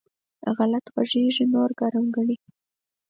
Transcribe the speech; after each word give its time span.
غلط 0.57 0.85
غږېږي؛ 0.93 1.45
نور 1.53 1.69
ګرم 1.79 2.05
ګڼي. 2.15 2.37